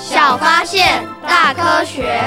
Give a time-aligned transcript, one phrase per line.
[0.00, 2.22] 小发现，大科学。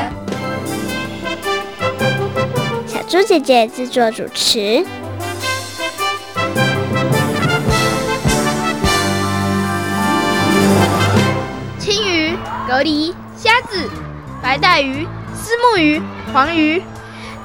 [2.85, 4.85] 小猪姐姐制作主持。
[11.79, 12.35] 青鱼、
[12.67, 13.89] 蛤蜊、虾子、
[14.41, 15.07] 白带鱼。
[15.33, 16.01] 丝木鱼、
[16.31, 16.83] 黄鱼，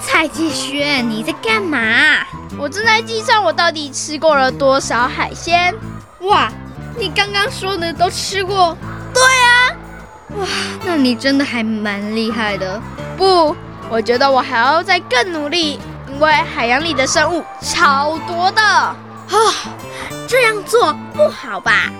[0.01, 1.79] 蔡继轩，你在干嘛？
[2.59, 5.75] 我正在计算我到底吃过了多少海鲜。
[6.21, 6.53] 哇，
[6.99, 8.77] 你刚刚说的都吃过？
[9.15, 9.46] 对啊。
[10.37, 10.47] 哇，
[10.85, 12.81] 那你真的还蛮厉害的。
[13.17, 13.57] 不，
[13.89, 18.63] 我觉得我还要再更努力，因为海洋里的生物超多的。
[18.63, 18.95] 啊，
[20.29, 21.91] 这样做不好吧？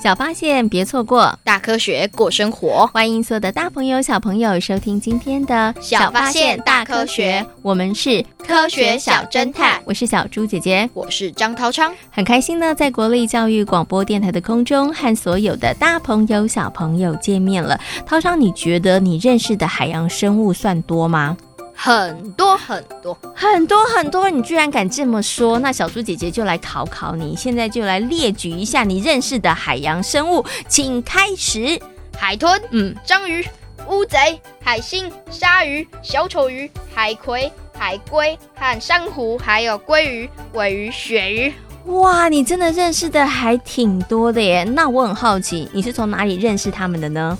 [0.00, 2.88] 小发现，别错过；大科学，过生活。
[2.94, 9.80] 欢迎所有的大朋友、小朋友收听今天的《小发现大科学》，我们是科学小侦探。
[9.84, 11.92] 我是小猪姐姐，我是张涛昌。
[12.12, 17.80] 很开心呢，在国立教育广播电台的空中和所有的大朋友、小朋友见面了。
[18.06, 21.36] 涛昌，你觉得你认识的海洋生物算多吗？
[21.80, 25.60] 很多很多很多很多，你居然敢这么说？
[25.60, 31.80] 那小猪姐姐就来考考你，现在就来列举一下你认识的海洋生物，请开始。
[32.18, 33.46] 海豚，嗯，章鱼，
[33.88, 41.52] 乌贼，海星，鲨鱼，小丑鱼，海葵，海龟和珊瑚，还有鲑鱼、尾鱼、鳕鱼。
[41.84, 44.64] 哇，你真的认识的还挺多的耶！
[44.64, 47.38] 那我很好奇，你是从哪里认识他们的呢？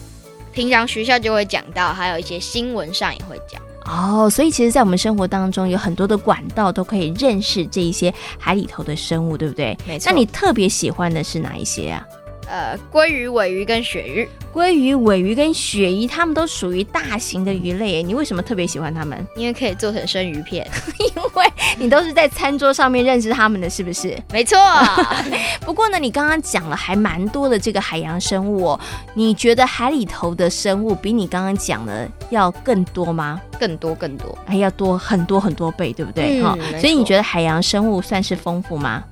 [0.53, 3.61] 平常学校就会讲到，还有一些新闻上也会讲。
[3.89, 9.77] 哦，所以其实，在我们生活当中，有很多的管道都可以认识这一些海里头的生物，对不对？
[9.87, 10.11] 没错。
[10.11, 12.07] 那你特别喜欢的是哪一些啊？
[12.49, 14.29] 呃，鲑鱼、尾鱼跟鳕鱼。
[14.53, 18.03] 鲑鱼、尾鱼跟鳕鱼，它们都属于大型的鱼类。
[18.03, 19.25] 你为什么特别喜欢它们？
[19.37, 20.67] 因为可以做成生鱼片。
[20.99, 21.45] 因为
[21.79, 24.19] 你都是在餐桌上面认识它们的，是不是？
[24.33, 24.59] 没错。
[25.61, 28.81] 不过呢，你刚刚讲了还蛮多的这个海洋生物哦。
[29.15, 33.41] 你觉得海里头的生物比你刚刚讲的要更多吗？
[33.61, 36.43] 更多，更多，还要多很多很多倍，对不对？
[36.43, 39.05] 哈、嗯，所以你觉得海洋生物算是丰富吗？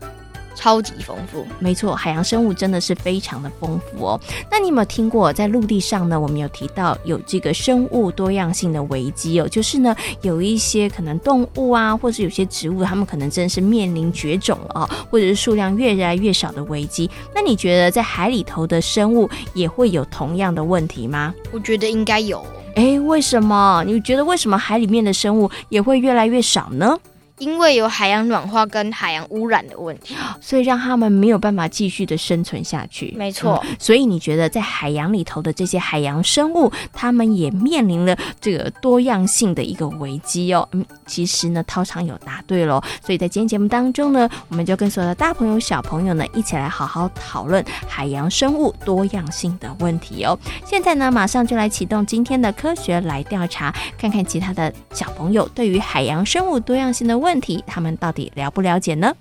[0.57, 4.21] 超级丰富，没错，海洋生物真的是非常的丰富哦。
[4.51, 6.19] 那你有没有听过，在陆地上呢？
[6.19, 17.09] 我们有提到有这个生物多样性的危机哦，就是呢，有一些可能动物啊，或者有些植物，它们可能真的是面临绝种了哦，或者是数量越来越少的危机。
[17.35, 21.35] 那你觉得在海里头的生物也会有同样的问题吗？
[21.53, 22.45] 我觉得应该有。
[22.77, 23.85] 诶，为什么？
[23.87, 26.99] 你觉得为什么海里面的生物也会越来越少呢？
[27.39, 33.15] 因为有海洋暖化跟海洋污染的问题，所以让他们没有办法继续的生存下去。
[33.17, 40.67] 没错，嗯，所以你觉得在海洋里头的这些海洋生物，他们也面临了这个多样性的一个危机哦。
[40.73, 42.83] 嗯，其实呢，涛场有答对喽。
[43.05, 50.39] 所以在今天节目当中呢，我们就跟所有的大朋友、小朋友呢，一起来好好讨论海洋生物多样性的问题哦。
[50.65, 57.26] 现在呢，马上就来启动今天的科学来调查，看看其他的小朋友对于海洋生物多样性的问题。
[57.27, 59.13] 问题，他们到底了不了解呢？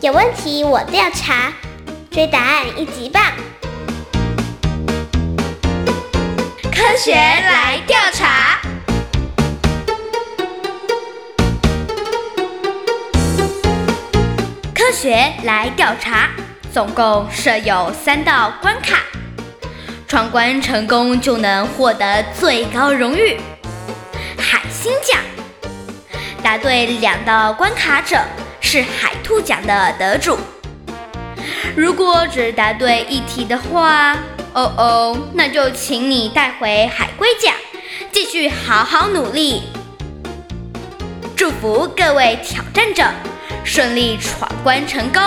[0.00, 1.52] 有问题我调查，
[2.08, 3.24] 追答案一级棒！
[6.70, 8.60] 科学来调查，
[14.72, 16.30] 科学来调查，
[16.72, 19.02] 总共设有三道关卡，
[20.06, 23.36] 闯关成功就能获得最高荣誉。
[24.82, 25.20] 星奖，
[26.42, 28.18] 答对两道关卡者
[28.60, 30.36] 是海兔奖的得主。
[31.76, 34.12] 如果只答对一题的话，
[34.52, 37.54] 哦哦，那就请你带回海龟奖，
[38.10, 39.62] 继续好好努力。
[41.36, 43.04] 祝福各位挑战者
[43.62, 45.22] 顺利闯关成功。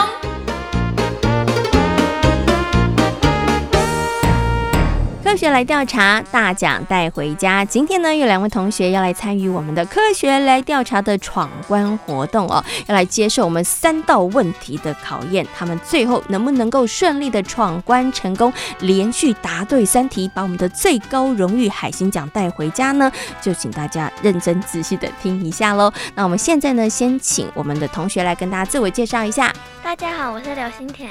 [5.35, 7.65] 科学来调查，大奖带回家。
[7.65, 15.45] 今天呢，有两位同学要来参与我们的科学来调查的闯关活动哦，要来接受我们三道问题的考验。
[15.53, 23.11] 他们最后能不能够顺利的闯关成功，连续答对三题，把我们的最高荣誉海星奖带回家呢？
[23.41, 25.91] 就请大家认真仔细的听一下喽。
[26.15, 29.53] 那我们现在呢，先请我们的同学来跟大家自我介绍一下。
[29.83, 31.09] 大家好，我是刘心田。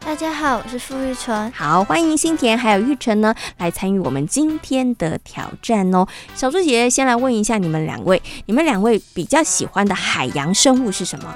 [0.00, 1.52] 大家好，我是傅玉纯。
[1.52, 6.06] 好，欢迎新田还有玉纯呢来参与我们今天的挑战哦。
[6.34, 11.34] 小猪姐姐先来问一下你们两位，你们两位比较喜欢的海洋生物是什么？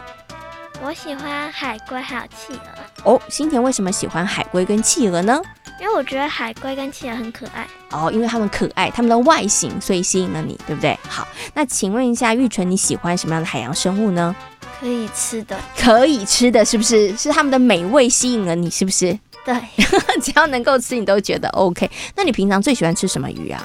[0.82, 2.58] 我喜欢海龟还有企
[3.04, 3.12] 鹅。
[3.12, 5.40] 哦，新田为什么喜欢海龟跟企鹅呢？
[5.80, 7.66] 因为我觉得海龟跟企鹅很可爱。
[7.90, 10.98] 哦，因为它们可爱，它们的外形所以吸引了你，对不对？
[11.08, 14.34] 好，那请问一下玉纯，你喜欢什么样的海洋生物呢？
[14.82, 17.16] 可以吃的，可以吃的是不是？
[17.16, 19.16] 是他们的美味吸引了你，是不是？
[19.44, 19.54] 对，
[20.20, 21.88] 只要能够吃，你都觉得 OK。
[22.16, 23.64] 那你平常最喜欢吃什么鱼啊？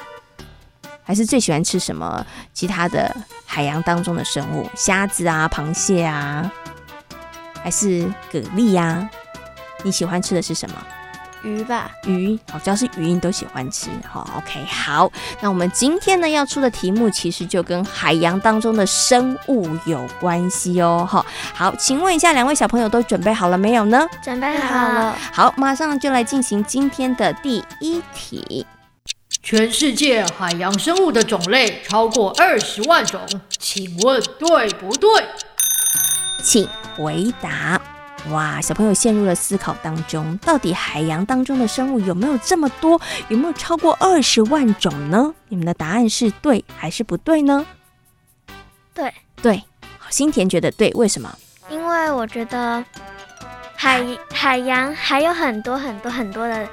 [1.02, 2.24] 还是最喜欢吃什么
[2.54, 3.12] 其他的
[3.44, 4.68] 海洋当中的生物？
[4.76, 6.48] 虾子啊，螃蟹啊，
[7.64, 9.10] 还是蛤蜊呀、啊？
[9.82, 10.76] 你喜欢吃的是什么？
[11.48, 13.88] 鱼吧，鱼哦，只要是鱼你都喜欢吃。
[14.06, 15.10] 好，OK，好。
[15.40, 21.06] 那我们今天呢要出的题目其实就跟海洋当中的生物有关系哦。
[21.08, 21.24] 好，
[21.54, 24.06] 好，请问一下两位小朋友都准备好了没有呢？
[24.22, 25.16] 准备好了。
[25.32, 28.66] 好，马上就来进行今天的第一题。
[29.42, 33.20] 全世界海洋生物的种类超过二十万种，
[33.58, 35.08] 请问对不对？
[36.42, 37.80] 请回答。
[38.30, 43.00] 哇，小朋友陷入了思考当中，到底海洋当中的生物有没有这么多？
[43.28, 45.34] 有没有超过二十万种呢？
[45.48, 47.64] 你们的答案是对还是不对呢？
[48.92, 49.62] 对对，
[49.98, 51.32] 好心田觉得对，为什么？
[51.70, 52.84] 因为我觉得
[53.76, 56.68] 海海洋还有很多很多很多的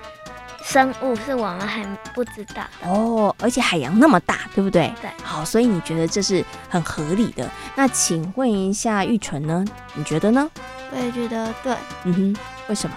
[0.63, 4.91] 生物是我们还不知道的哦，而且海洋那么大，对不对？
[5.01, 7.47] 对，好，所以你觉得这是很合理的。
[7.75, 9.63] 那请问一下玉纯呢？
[9.93, 10.49] 你觉得呢？
[10.91, 11.73] 我也觉得对，
[12.05, 12.35] 嗯哼，
[12.69, 12.95] 为什么？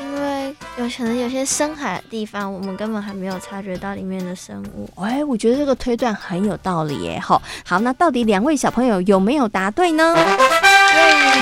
[0.00, 4.88] 因为有可能有些深海的地方，我们根本还没有察觉到里面的生物。
[5.02, 7.18] 哎，我觉得这个推断很有道理耶。
[7.20, 10.14] 吼，好，那到底两位小朋友有没有答对呢？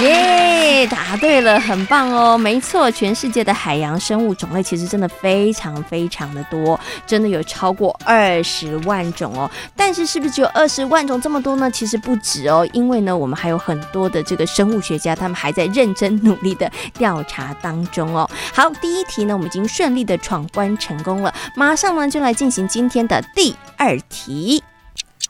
[0.02, 2.38] 耶，答对了，很棒哦！
[2.38, 9.50] 没错，全世界的海洋生物种类其实真的非常非常的多，真的有超过二十万种哦。
[9.76, 11.70] 但是是不是只有二十万种这么多呢？
[11.70, 18.28] 其实不止哦，因为呢，我们还有很多的这个生物学家，他们还在认真努力的调查当中哦。
[18.54, 24.62] 好，第一题呢，我们已经顺利的闯关成功了，马上呢就来进行今天的第二题。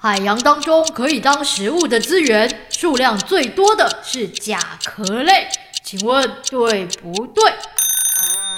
[0.02, 5.46] 海洋当中可以当食物的资源数量最多的是甲壳类，
[5.84, 7.44] 请问对不对？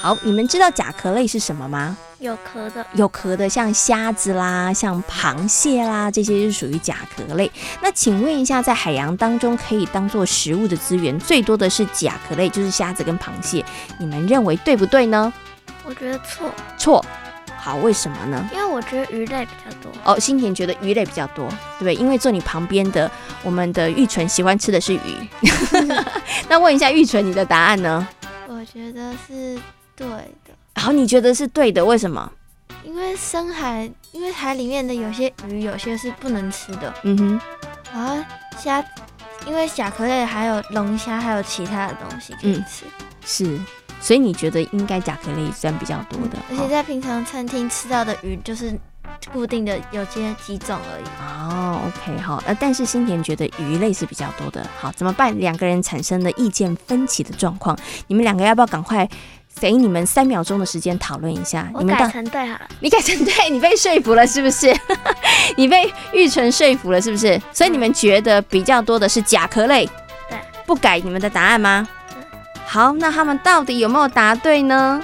[0.00, 1.97] 好，你们知道甲壳类是什么吗？
[2.21, 7.50] 有壳的，有壳的，像虾子啦，像螃蟹啦，这些是属于甲壳类。
[7.81, 13.65] 那请问一下，在海洋当中可以当做食物的资源最多的是甲壳类，就是虾子跟螃蟹，
[13.99, 15.33] 你们认为对不对呢？
[15.85, 16.49] 我觉得错，
[16.79, 17.05] 错。
[17.64, 18.44] 好，为什么呢？
[18.53, 19.93] 因为我觉得鱼类比较多。
[20.03, 21.49] 哦，心田觉得鱼类比较多，
[21.79, 21.94] 对不对？
[21.94, 23.09] 因为坐你旁边的
[23.44, 25.00] 我们的玉纯喜欢吃的是鱼。
[26.50, 28.09] 那问一下玉纯，你的答案呢？
[28.49, 29.56] 我觉得是
[29.94, 30.53] 对的。
[30.75, 32.32] 好，你觉得是对的，为什么？
[32.82, 36.93] 因为深海，因为海里面的有些鱼，有些是不能吃的。
[37.05, 37.41] 嗯哼。
[37.94, 38.17] 然后
[38.58, 38.85] 虾，
[39.47, 42.85] 因为甲壳类还有龙虾，还有其他的东西可以吃。
[42.87, 43.61] 嗯、是。
[44.02, 48.76] 所以你觉得应该甲壳类算比较多的，而且在平常餐厅吃到的鱼就是
[49.32, 51.04] 固定的有些几种而已。
[51.22, 55.38] 哦，OK，好，呃，但是新田觉得鱼类是比较多的，好，怎么办？
[55.38, 57.78] 两个人产生了意见分歧的状况，
[58.08, 59.08] 你们两个要不要赶快
[59.60, 61.70] 给你们三秒钟的时间讨论一下？
[61.79, 64.74] 你们改成对好了， 你改成对，你被说服了是不是？
[65.56, 67.41] 你被玉纯说服了是不是？
[67.53, 69.86] 所以你们觉得比较多的是甲壳类，
[70.29, 71.86] 对，不改你们的答案吗？
[72.72, 74.98] 好，那他们到底有没有答对呢？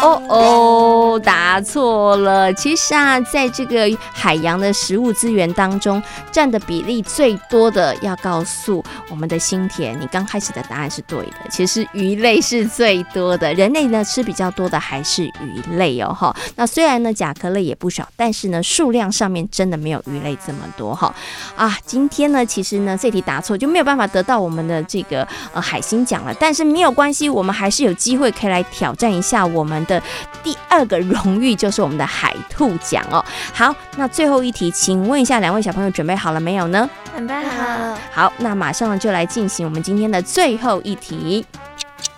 [0.00, 2.50] 哦哦，答错了。
[2.54, 6.02] 其实啊，在这个海洋的食物资源当中，
[6.32, 11.36] 占的比例最多的，要告诉我们的心田，你刚开始的答案是对的。
[11.50, 16.14] 其实鱼类是最多的，人类呢吃比较多的还是鱼类哦。
[16.14, 21.14] 哈，那虽然呢甲壳类也不少，但是呢数量上面真的没有鱼类这么多哈。
[21.56, 26.34] 啊，今天呢其实呢这题答错就没有办法得到我们的这个呃海星奖了。
[26.38, 30.02] 但是没有关系，我们还是有机会可以来挑战一下我们的
[30.42, 33.24] 第二个荣誉，就是我们的海兔奖哦。
[33.52, 36.88] 好，那最后一题，请问一下两位小朋友准备好了没有呢？
[37.14, 37.98] 准备好了。
[38.12, 41.44] 好，那马上就来进行我们今天的最后一题。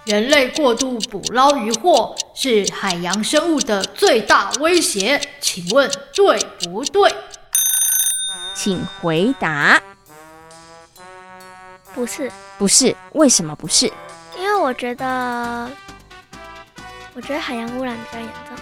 [0.04, 7.14] 人类过度捕捞渔获是海洋生物的最大威胁，请问对不对？
[8.54, 9.80] 请回答。
[11.94, 13.92] 不是，不是，为什么不是？
[14.62, 15.70] 我觉得，
[17.14, 18.56] 我觉得海洋污染比较严重。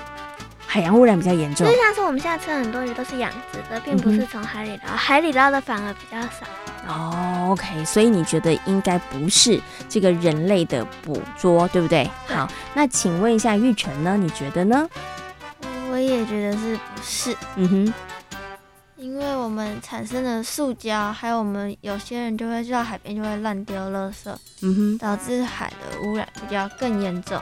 [0.66, 6.46] 海洋污染比较严重，就像是我们现在吃很多鱼都是养殖的，并不是从海里捞，嗯、海里捞的反而比较少。
[6.86, 12.08] 哦，OK，所以你觉得应该不是这个人类的捕捉，对不对？
[12.26, 12.36] 对。
[12.36, 14.16] 好，那请问一下玉成呢？
[14.16, 14.88] 你觉得呢？
[15.90, 17.36] 我也觉得是不是？
[17.56, 17.94] 嗯哼。
[19.00, 27.40] 因为我们产生的塑胶，还有我们有些人就会到海边就会乱丢垃圾，嗯哼，导致海的污染比较更严重。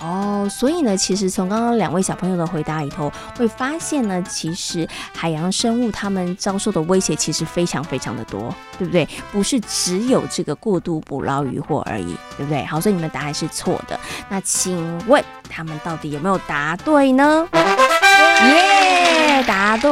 [0.00, 9.06] 哦，所以呢，其实从刚刚两位小朋友的回答里头，会发现呢，其实海洋生物他们遭受的威胁其实非常非常的多，对不对？
[9.30, 12.64] 不是只有这个过度捕捞渔获而已，对不对？
[12.64, 14.00] 好，所以你们答案是错的。
[14.30, 17.46] 那请问他们到底有没有答对呢？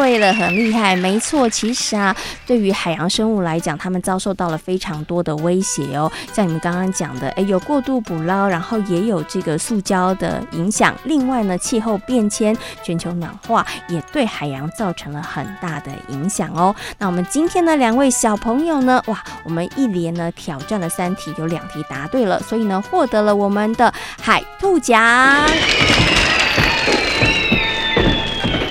[0.02, 1.48] 对了，很厉害，没错。
[1.48, 6.10] 其实啊，对于海洋生物来讲，他们遭受到了非常多的威胁哦。
[6.32, 10.92] 像你们刚刚讲的，哎，有过度捕捞，然后也有这个塑胶的影响。
[11.04, 16.74] 另外呢，气候变迁、全球暖化也对海洋造成了很大的影响哦。
[16.98, 25.00] 那我们今天的两位小朋友呢，哇，我们一连呢挑战了三题，有两题答对了，所以呢获得了我们的海兔奖。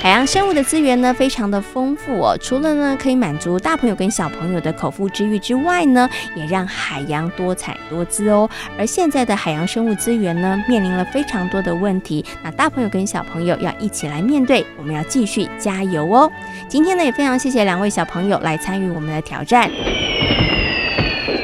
[0.01, 2.36] 海洋生物的资源呢，非常的丰富哦。
[2.41, 8.50] 除了呢，可以满足大朋友跟小朋友的口腹之欲之外呢，也让海洋多彩多姿哦。
[8.79, 12.25] 而现在的海洋生物资源呢，面临了非常多的问题。
[12.43, 16.31] 那大朋友跟小朋友要一起来面对，我们要继续加油哦。
[16.67, 19.70] 今天呢，也非常谢谢两位小朋友来参与我们的挑战。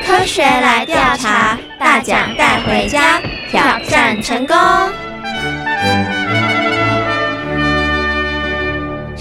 [0.04, 3.22] 科学来调查，大奖带回家，
[3.52, 4.58] 挑战成功。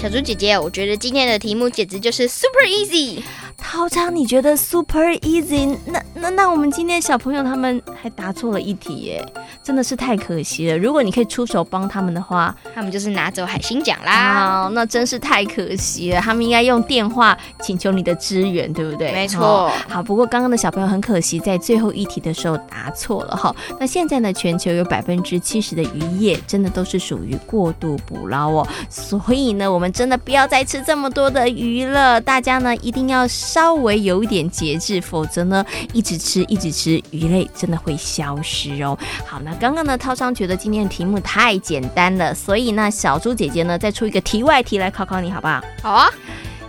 [0.07, 3.21] 小猪姐姐，我觉得今天的题目简直就是 super easy。
[3.57, 5.77] 涛昌，你觉得 super easy？
[5.85, 9.25] 那那那我们今天小朋友他们还答错了一题耶，
[9.63, 10.77] 真的是太可惜了。
[10.77, 14.65] 如果你可以出手帮他们的话，他们就是拿走海星奖啦。
[14.65, 16.19] 哦，那真是太可惜了。
[16.19, 19.11] 他们应该用电话请求你的支援，对不对？
[19.11, 19.45] 没错。
[19.45, 19.71] 哦。
[19.87, 23.55] 好，不过刚刚的小朋友很可惜，在最后一题的时候答错了哈。
[23.79, 32.19] 那现在呢，全球有百分之七十的渔业真的都是属于过度捕捞哦，所以呢，我们真的不要再吃这么多的鱼了。
[32.19, 33.27] 大家呢一定要。
[33.27, 38.97] 稍微有一点节制，否则呢，一直吃一直吃，鱼类真的会消失哦。
[39.25, 45.61] 好，那刚刚呢，涛商觉得今天的题目太简单了，所以呢，小猪姐姐呢再出一个题外题来考考你，好不好？
[45.83, 46.09] 好啊。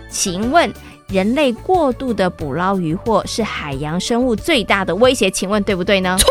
[0.09, 0.69] 请问，
[1.07, 6.17] 人类过度的捕捞渔获是海洋生物最大的威胁，请问对不对呢？
[6.19, 6.27] 错。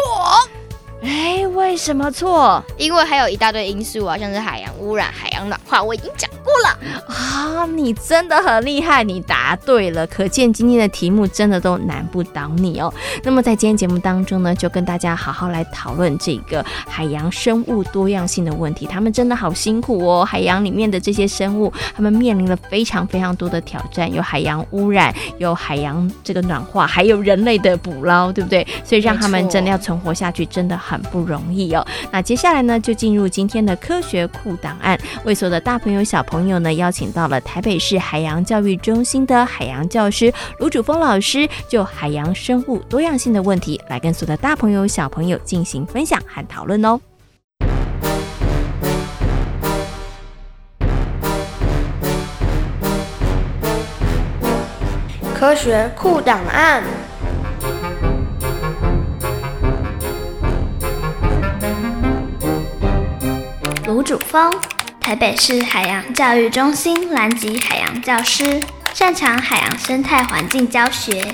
[1.09, 2.63] 哎，为什么错？
[2.77, 7.65] 因为还有一大堆因素啊，像是海洋污染、海洋暖化，我已经讲过了啊！
[7.65, 12.93] 你真的很厉害，你答对了，可见今天的题目真的都难不倒你哦。
[13.23, 18.87] 那么在今天节目当中呢，就跟大家好好来讨论这个海洋生物多样性的问题。
[18.87, 28.67] 他们真的好辛苦哦，海洋里面的这些生物，他们面临了非常非常多的挑战，有海洋污染，有海洋这个暖化，还有人类的捕捞，对不对？
[28.85, 30.77] 所以让他们真的要存活下去，真的。
[30.89, 31.87] 很不容易哦。
[32.11, 34.99] 那接下来呢，就进入今天的科学库档案。
[35.25, 47.01] 为所有的大朋友、小朋友呢，邀请到了台北市海洋教育中心的海洋教师卢主峰老师，就海洋生物多样性的问题，来跟所有的大朋友、小朋友进行分享和讨论哦。
[55.35, 56.83] 科学酷档案。
[64.09, 64.59] 主峰，
[64.99, 68.59] 台北市海洋教育中心南极海洋教师，
[68.95, 71.27] 擅长海洋生态环境教学。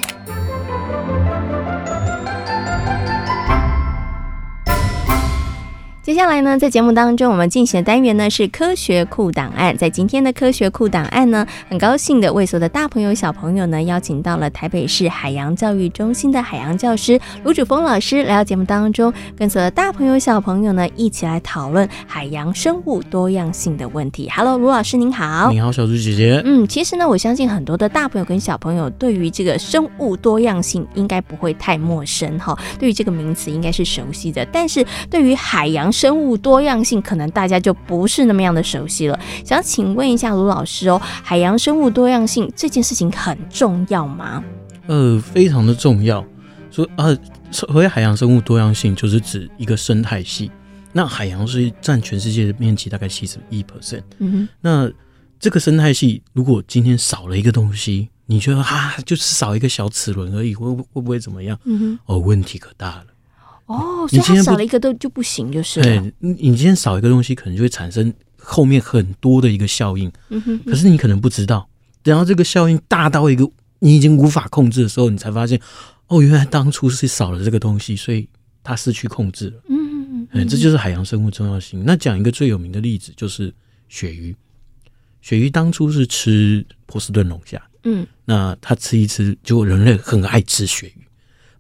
[6.05, 9.75] 接下来呢，在节目当中，我们进行的单元呢是科学库档案。
[9.75, 24.31] 在今天的科学库档案呢，很高兴的为所有的大朋友小朋友呢，邀请到了台北市海洋教育中心的海洋教师卢主峰老师来到节目当中，跟所有的大朋友小朋友呢一起来讨论海洋生物多样性的问题。
[24.31, 25.51] Hello，卢老师您好。
[25.53, 26.43] 你好，小猪姐姐。
[26.45, 34.45] 嗯，其实呢，我相信很多的大朋友跟小朋友对于这个生物多样性应该不会太陌生哈，对于这个名词应该是熟悉的。
[34.53, 39.19] 但是对于海洋生物多样性，可能大家就不是那么样的熟悉了。
[39.45, 44.43] 想请问一下卢老师哦，海洋生物多样性这件事情很重要吗？
[44.89, 46.23] 呃，非常的重要。
[46.71, 47.17] 所以啊，
[47.53, 50.51] 所谓海洋生物多样性，就是指一个生态系。
[50.93, 54.03] 那海洋是占全世界的面积大概七十一 percent。
[54.19, 54.91] 嗯哼，那
[55.39, 61.57] 这个生态系如果今天少了一个东西，你觉得啊，就是少一个小齿轮而已，会会不会怎么样？
[61.65, 63.07] 嗯哼，哦，问题可大了。
[63.67, 66.13] 哦，所以它少了一个都就不行，就是对。
[66.19, 70.11] 你今天少一个东西，可能就会产生后面很多的一个效应。
[70.29, 71.69] 嗯哼，可是你可能不知道，
[72.03, 75.59] 等到这个效应大到一个你已经无法控制的时候，你才发现，
[76.09, 78.29] 哦，原来当初是少了这个东西，所以
[78.63, 79.63] 它失去控制了。
[79.69, 81.83] 嗯嗯嗯，这就是海洋生物重要性。
[81.87, 83.53] 那讲一个最有名的例子，就是
[83.89, 84.37] 鳕鱼。
[85.23, 91.04] 鳕鱼当初是吃波士顿龙虾，嗯，那它吃一吃，就人类很爱吃鳕鱼。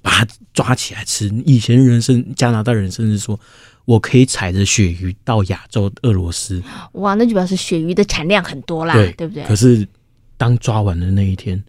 [0.05, 1.29] 把它抓起来吃。
[1.47, 3.41] 以前人甚加拿大人甚至说，
[3.87, 6.63] 我可以踩着鳕鱼到亚洲俄罗斯。
[6.93, 9.43] 哇，那就表示鳕鱼的产量很多啦，对，对不对？
[9.45, 9.89] 可是
[10.37, 11.65] 当抓完的那一天，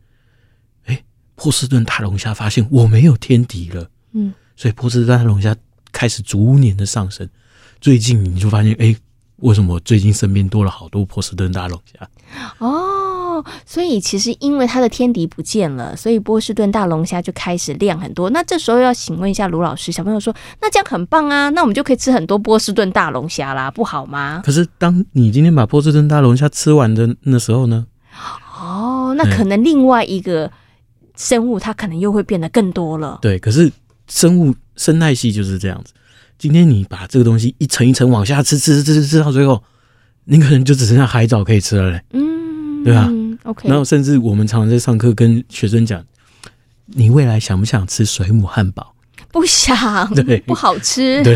[0.83, 1.01] 哎，
[1.35, 5.55] 波士顿大龙虾发现我没有天敌了，嗯，所以波士顿大龙虾
[5.93, 7.27] 开始逐年的上升。
[7.79, 8.93] 最近你就发现，哎，
[9.37, 12.09] 为什么最近身边多了好多波士顿大龙虾？
[12.57, 13.14] 哦。
[13.65, 18.29] 所以其实因为它的天敌不见了，所以波士顿大龙虾就开始量很多。
[18.29, 24.41] 那这时候要请问一下卢老师，小朋友说，那这样很棒啊，那我们就可以吃很多波士顿大龙虾啦，不好吗？
[24.45, 27.85] 可是当你今天把波士顿大龙虾吃完的那时候呢？
[28.59, 30.51] 哦，那可能另外一个
[31.15, 33.19] 生物它可能又会变得更多了。
[33.21, 33.71] 对，可是
[34.07, 35.93] 生物生态系就是这样子。
[36.37, 39.63] 今天你把这个东西一层一层往下吃，吃吃吃吃到最后，
[40.25, 42.01] 你可能就只剩下海藻可以吃了嘞。
[42.11, 43.09] 嗯，对吧
[43.45, 46.03] ？OK，然后甚至我们常常在上课跟学生讲，
[46.87, 48.93] 你未来想不想吃水母汉堡？
[49.31, 51.21] 不想，对，不好吃。
[51.21, 51.35] 对，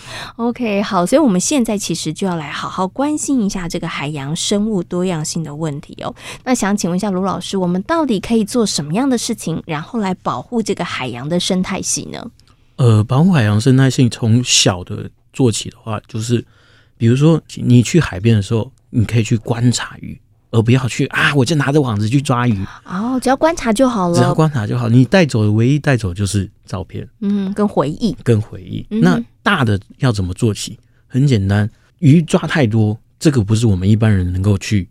[0.36, 6.14] OK，好，所以我们现在其实就要来好好关心一下这个海洋生物多样性的问题哦。
[6.44, 12.30] 那想请问一下卢老师，我们到底可以做什么样的事情，然后来保护这个海洋的生态系呢？
[12.76, 16.44] 呃，保护海洋生态系从小的做起的话，就是
[16.98, 20.20] 比如说你去海边的时候，你可以去观察鱼。
[20.50, 21.34] 而不要去啊！
[21.34, 24.16] 我就拿着网子去抓鱼哦，只要观察就好了。
[24.16, 28.86] 只要观察就好，你带走的唯一带走就是照片，嗯，跟回忆，跟回忆。
[28.90, 30.78] 嗯、那大的要怎么做起？
[31.06, 34.88] 很简单，鱼抓太多，这个不是我们一般人能够去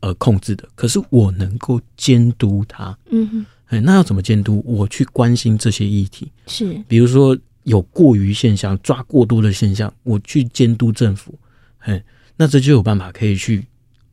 [0.00, 0.68] 呃控制的。
[0.74, 4.62] 可是我能够监督它，嗯哼，哎，那要怎么监督？
[4.66, 11.34] 我去关心这些议题，是，比如说有过于现象、抓过多的现象，我去监督政府，
[11.78, 12.02] 嘿，
[12.36, 13.64] 那这就有办法可以去。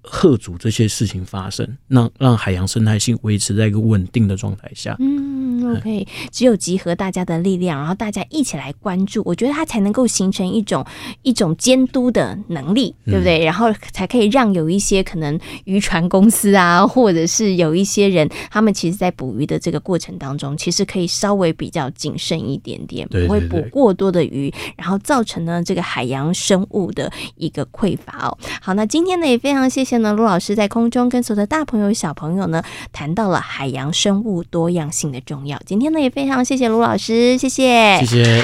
[0.08, 4.96] 贺阻这些事情发生，让让海洋生态系维持在一个稳定的状态下。
[5.00, 10.86] 嗯，OK，只有集合大家的力量，然后大家一起来关注，我觉得它才能够形成一种
[11.24, 13.40] 一种监督的能力，对不对？
[13.44, 28.38] 嗯、然后才可以让有一些可能渔船公司啊， 或者是有一些人，他们其实在捕鱼的这个过程当中，其实可以稍微比较谨慎一点点，不会捕过多的鱼，然后造成呢这个海洋生物的一个匮乏哦。
[28.62, 29.96] 好，那今天呢也非常谢谢。
[29.96, 35.55] 呢，陆老师在空中跟所有的大朋友、小朋友呢，谈到了海洋生物多样性的重要。
[35.66, 38.44] 今天呢，也非常谢谢卢老师，谢谢，谢谢。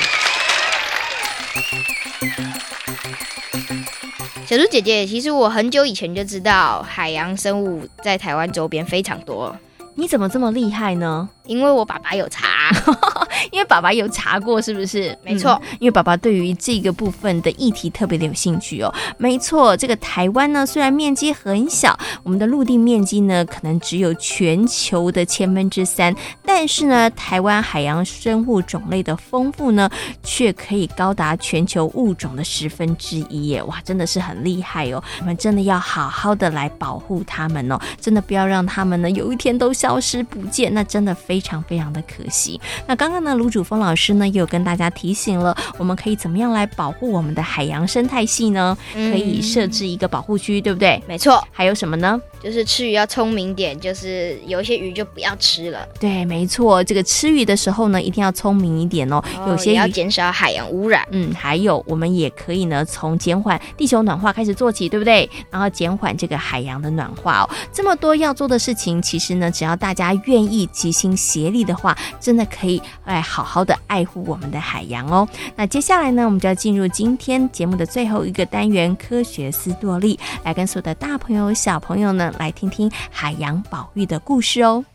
[4.46, 9.58] 小猪姐姐，其实我很久以前就知道海洋生物在台湾周边非常多。
[9.96, 11.30] 你怎么这么厉害呢？
[11.46, 12.72] 因为我爸爸有查，
[13.52, 15.18] 因为爸爸有查过，是不是？
[15.24, 18.94] 没错，嗯，因为爸爸对于这个部分的议题特别的有兴趣哦。
[19.18, 29.90] 没错，这个台湾呢，虽然面积很小，我们的陆地面积呢，可能只有全球的千分之三，但是呢，台湾海洋生物种类的丰富呢，
[30.24, 33.64] 却可以高达全球物种的十分之一耶！
[33.64, 35.04] 哇，真的是很厉害哦。
[35.20, 41.31] 我们真的要好好的来保护它们哦，真的不要让它们呢有一天都消失不见，那真的非。
[41.32, 42.60] 非常非常的可惜。
[42.86, 48.78] 那刚刚呢，卢主峰老师呢，也有跟大家提醒了，我们可以怎么样来保护我们的海洋生态系呢？
[48.94, 51.02] 可以设置一个保护区，对不对？
[51.08, 51.42] 没错。
[51.50, 52.20] 还有什么呢？
[52.44, 55.88] 就是吃鱼要聪明点，就是有一些鱼就不要吃了。
[56.00, 59.24] 对，没错，这个吃鱼的时候呢，一定要聪明一点哦。
[59.48, 61.08] 有些鱼要减少海洋污染。
[61.12, 65.30] 嗯，还有我们也可以呢，从减缓地球暖化开始做起，对不对？
[65.50, 67.50] 然后减缓这个海洋的暖化哦。
[67.72, 75.28] 这么多要做的事情，其实呢，只要大家愿意齐心协力的话，真的可以来好好的爱护我们的海洋哦。
[75.56, 82.31] 那接下来呢，我们就要进入今天节目的最后一个单元——科学思多利，来跟所有的大朋友、小朋友呢。
[82.38, 84.86] 来听听海洋保育的故事哦！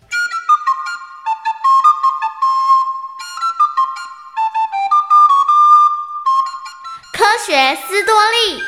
[7.12, 8.60] 科学斯多利，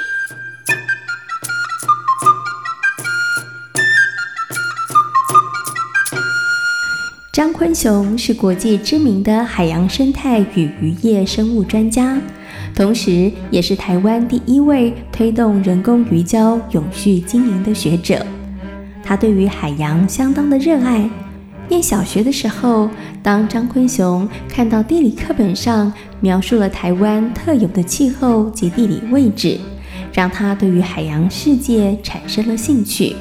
[7.32, 12.18] 张坤雄是国际知名的海洋生态与渔业生物专家，
[12.74, 18.24] 同时也是台湾第一位推动人工鱼礁永续经营的学者。
[19.08, 21.08] 他对于海洋相当的热爱。
[21.66, 22.90] 念小学的时候，
[23.22, 25.90] 当张坤雄看到地理课本上
[26.20, 29.58] 描述了台湾特有的气候及地理位置，
[30.12, 33.16] 让他对于海洋世界产生了兴趣。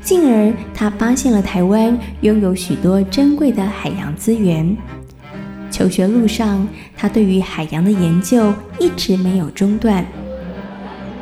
[0.00, 4.74] 进而，他发现了台湾拥有许多珍贵的海洋资源。
[5.70, 10.06] 求学路上，他对于海洋的研究一直没有中断。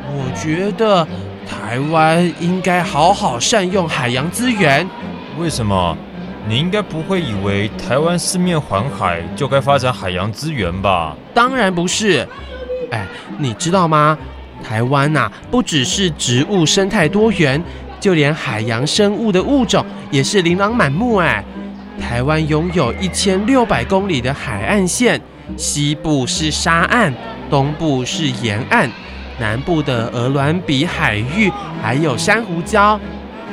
[0.09, 1.05] 我觉得
[1.49, 4.87] 台湾应该好好善用海洋资源。
[5.39, 5.97] 为什么？
[6.47, 11.15] 你应该不会以为台湾四面环海就该发展海洋资源吧？
[11.33, 12.27] 当然不是。
[12.91, 13.05] 哎，
[13.37, 14.17] 你知道吗？
[14.63, 17.61] 台湾呐，不只是植物生态多元。
[17.99, 21.43] 就连海洋生物的物种也是琳琅满目哎！
[21.99, 25.19] 台湾拥有一千六百公里的海岸线，
[25.57, 27.11] 西部是沙岸，
[27.49, 28.89] 东部是沿岸，
[29.39, 32.99] 南部的鹅銮鼻海域还有珊瑚礁，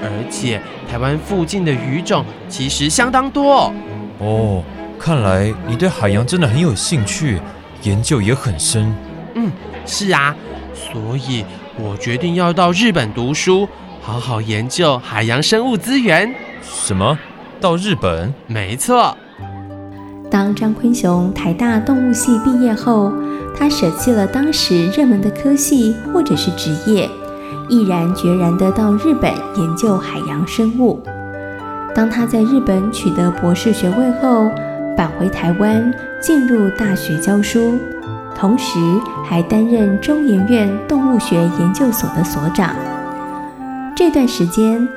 [0.03, 3.73] 而且台湾附近的鱼种其实相当多。
[4.19, 4.63] 哦，
[4.99, 7.41] 看来你对海洋真的很有兴趣，
[7.83, 8.95] 研究也很深。
[9.35, 9.51] 嗯，
[9.85, 10.35] 是啊，
[10.73, 11.45] 所以
[11.77, 13.69] 我决定要到日本读书。
[14.01, 16.35] 好好研究海洋生物资源。
[16.63, 17.19] 什么？
[17.61, 18.33] 到日本？
[18.47, 19.17] 没错。
[20.35, 23.13] 当张坤雄台大动物系毕业后，
[23.57, 27.09] 他舍弃了当时热门的科系或者是职业，
[27.69, 31.01] 毅然决然地到日本研究海洋生物。
[31.95, 34.51] 当他在日本取得博士学位后，
[34.97, 37.79] 返回台湾进入大学教书，
[38.37, 38.77] 同时
[39.25, 42.75] 还担任中研院动物学研究所的所长。
[43.95, 44.89] 这段时间，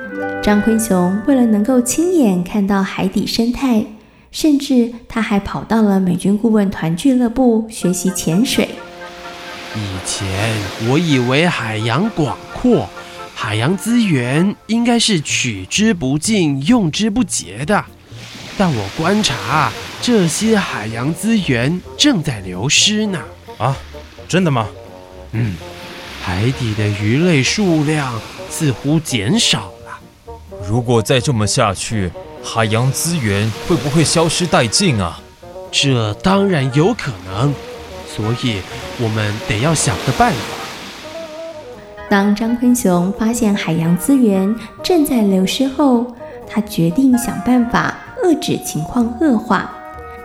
[0.42, 3.86] 张坤雄为了能够亲眼看到海底生态，
[4.30, 8.68] 甚至他还跑到了美军顾问团俱乐部学习潜水。
[9.74, 10.54] 以前
[10.88, 12.88] 我以为海洋广阔，
[13.34, 17.84] 海洋资源应该是取之不尽、用之不竭的，
[18.56, 23.20] 但我观察这些海洋资源正在流失呢。
[23.58, 23.76] 啊，
[24.26, 24.68] 真的吗？
[25.32, 25.56] 嗯，
[26.22, 28.20] 海底的鱼类数量。
[28.50, 30.00] 似乎减少了。
[30.66, 32.10] 如果再这么下去，
[32.50, 35.20] 海洋资源会不会消失殆尽啊？
[35.70, 37.52] 这当然有可能，
[38.08, 38.62] 所以
[38.98, 40.38] 我们得要想个办法。
[42.08, 46.06] 当张坤雄发现海洋资源正在流失后，
[46.48, 49.70] 他决定想办法遏制情况恶化。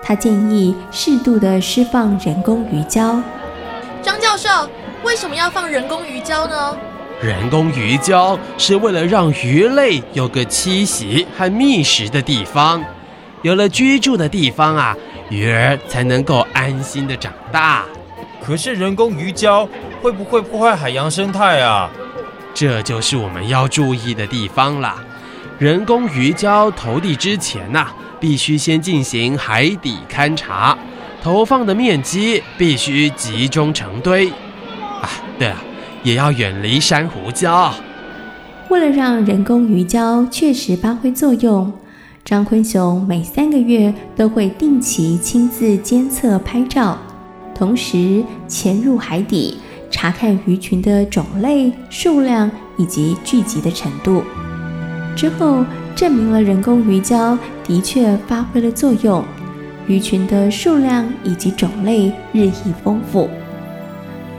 [0.02, 3.22] 他建议适度的释放人工鱼礁。
[4.02, 4.70] 张教授，
[5.04, 6.78] 为什么要放人工鱼礁呢？
[7.24, 12.84] 人工鱼礁是为了让鱼类有个栖息和觅食的地方，
[13.44, 14.94] 有了居住的地方啊，
[15.30, 17.86] 鱼儿才能够安心的长大。
[18.44, 19.66] 可是人工鱼礁
[20.02, 21.90] 会不会破坏海洋生态啊？
[22.54, 25.02] 这就是我们要注意的地方了。
[25.58, 30.78] 人工鱼礁投递之前呐、啊，必须先进行海底勘察，
[31.24, 34.28] 投放的面积必须集中成堆。
[35.02, 35.08] 啊，
[35.40, 35.56] 对了。
[36.04, 37.72] 也要远离珊瑚礁。
[38.70, 41.72] 为了让人工鱼礁确实发挥作用，
[42.26, 46.98] 张坤雄每三个月都会定期亲自监测拍照，
[47.54, 49.58] 同时潜入海底
[49.92, 54.24] 查看鱼群的种类、数量以及聚集的程度。
[55.16, 55.64] 之后
[55.96, 59.24] 证明了人工鱼礁的确发挥了作用，
[59.86, 63.30] 鱼群的数量以及种类日益丰富。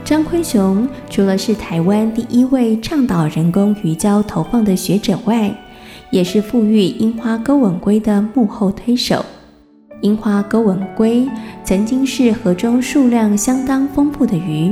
[0.05, 5.51] 张坤雄除了是台湾第一位倡导人工鱼礁投放的学者外，
[6.11, 9.25] 也是富裕樱花钩吻龟的幕后推手。
[10.01, 11.27] 樱花钩吻龟
[11.63, 14.71] 曾经是河中数量相当丰富的鱼，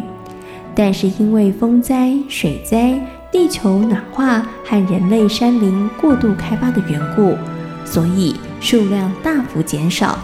[0.76, 2.96] 但是因为风灾、水灾、
[3.32, 7.36] 地球暖化和人类山林过度开发的缘故，
[7.84, 10.16] 所以数量大幅减少。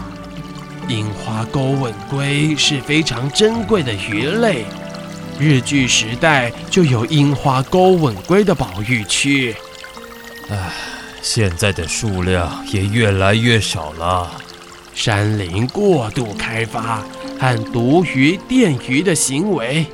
[0.88, 4.64] 樱花钩吻龟是非常珍贵的鱼类。
[5.40, 9.56] 日据时代就有樱花钩吻龟的保育区，
[10.50, 10.70] 唉，
[11.22, 14.30] 现在的数量也越来越少了。
[14.94, 17.02] 山林过度开发
[17.38, 19.86] 和毒鱼电鱼的行为，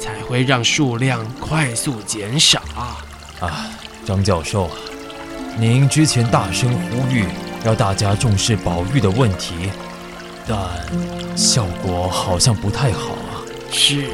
[0.00, 2.62] 才会让数量快速减少。
[3.38, 3.68] 啊，
[4.06, 4.70] 张教授，
[5.58, 7.26] 您之前大声呼吁
[7.66, 9.52] 要大家重视保育的问题，
[10.48, 10.58] 但
[11.36, 13.44] 效果好像不太好啊。
[13.70, 14.06] 是。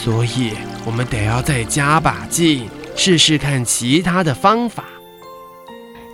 [0.00, 0.52] 所以，
[0.86, 4.84] 我们得要再加把劲，试试看其他的方法。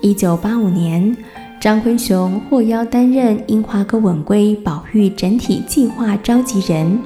[0.00, 1.14] 一九八五年，
[1.60, 6.98] 张坤雄获邀担任樱花钩吻龟保育整体计划召集人，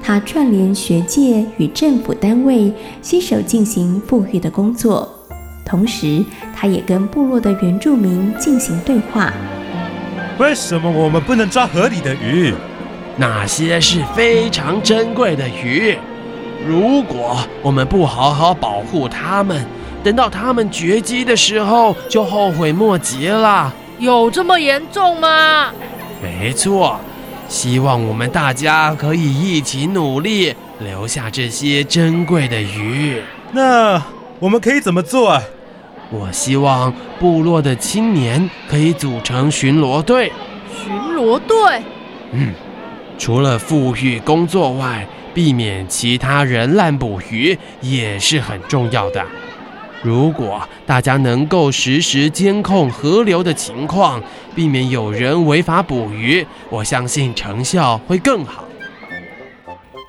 [0.00, 5.12] 他串联学界与政府单位，携手进行复育的工作。
[5.66, 9.32] 同时，他也跟部落的原住民进行对话。
[10.38, 12.54] 为什么我们不能抓河里的鱼？
[13.16, 15.98] 那些是非常珍贵的鱼，
[16.66, 19.64] 如果我们不好好保护他们，
[20.02, 23.72] 等到他们绝迹的时候，就后悔莫及了。
[23.98, 25.70] 有这么严重吗？
[26.22, 26.98] 没错，
[27.48, 33.20] 希望我们大家可以一起努力，留下这些珍贵的鱼。
[33.52, 34.02] 那
[34.38, 35.42] 我们可以怎么做啊？
[36.10, 40.32] 我希望部落的青年可以组成巡逻队。
[40.84, 41.82] 巡逻队？
[42.32, 42.52] 嗯，
[43.18, 49.24] 除了富裕工作外，避免其他人滥捕鱼也是很重要的。
[50.02, 54.20] 如果大家能够实时监控河流的情况，
[54.54, 58.64] 避免有人违法捕鱼，我相信成效会更好。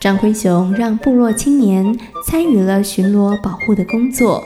[0.01, 4.43] 张辉雄让部落青年参与了巡逻保护的工作，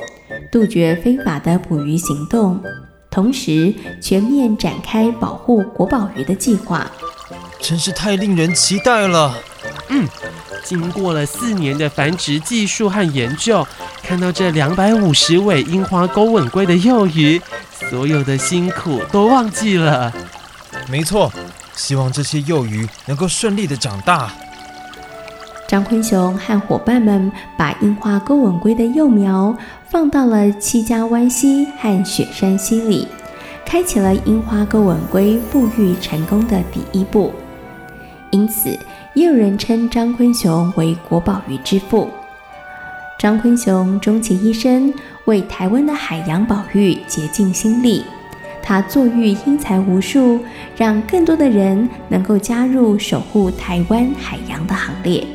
[0.52, 2.62] 杜绝非法的捕鱼行动，
[3.10, 6.92] 同时全面展开保护国宝鱼的计划。
[7.60, 9.34] 真是太令人期待了。
[9.88, 10.08] 嗯。
[10.68, 13.66] 经过了四年的繁殖技术和研究，
[14.04, 17.42] 看到这两百五十尾樱花钩吻龟的幼鱼，
[17.90, 20.12] 所有的辛苦都忘记了。
[20.90, 21.32] 没错，
[21.74, 24.30] 希望这些幼鱼能够顺利的长大。
[25.70, 29.56] 张坤雄和伙伴们把樱花钩吻龟的幼苗
[29.90, 33.08] 放到了七家湾溪和雪山溪里，
[33.66, 37.34] 开启了樱花钩吻龟复育成功的第一步。
[38.32, 38.78] 因此，
[39.18, 42.08] 也有人称张坤雄为国宝鱼之父。
[43.18, 44.94] 张坤雄终其一生
[45.26, 48.04] 为台湾的海洋保育竭尽心力，
[48.62, 50.40] 他作育英才无数，
[50.76, 55.26] 让更多的人能够加入守护台湾海洋的行列。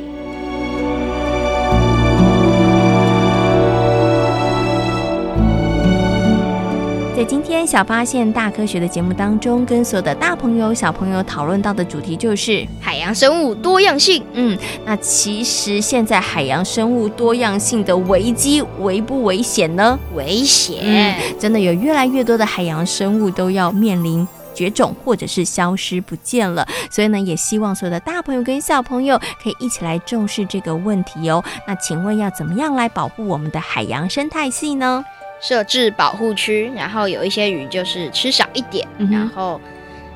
[7.23, 14.21] 在今天小发现大科学的节目当中，跟所有的大朋友、小朋友讨论到的主题就是海洋生物多样性。
[14.33, 19.97] 嗯，那其实现在海洋生物多样性的危机危不危险呢？
[20.13, 26.67] 危险，嗯，真的有越来越多的海洋生物都要面临绝种或者是消失不见了。
[26.91, 31.41] 所以呢，也希望所有的大朋友跟小朋友可以一起来重视这个问题哦。
[31.65, 35.05] 那请问要怎么样来保护我们的海洋生态系呢？
[35.43, 39.59] 设置保护区，然后有一些鱼就是吃少一点，嗯、然后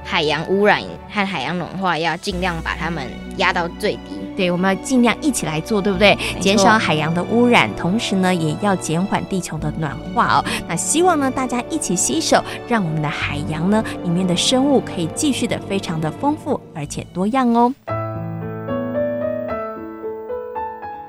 [0.01, 3.03] 海洋污染和海洋暖化要尽量把它们
[3.35, 4.17] 压到最低。
[4.37, 6.17] 对，我们要尽量一起来做，对不对？
[6.39, 10.45] 减少海洋的污染，同时呢，也要减缓地球的暖化哦。
[10.65, 17.73] 那希望呢，大家一起携手，让我们的海洋呢里面的生物可以继续的非常的丰富而且多样哦。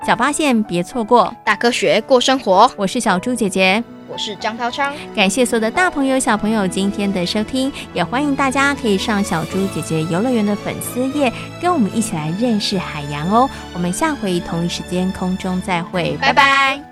[0.05, 2.69] 小发现，别错过大科学过生活。
[2.75, 3.81] 我是小猪姐姐。
[4.11, 13.49] 我是张涛昌，感谢所有的大朋友、小朋友今天的收听，也欢迎大家可以上小猪姐姐游乐园的粉丝页，跟我们一起来认识海洋哦。
[13.73, 16.33] 我们下回同一时间空中再会，拜拜。
[16.33, 16.88] 拜拜。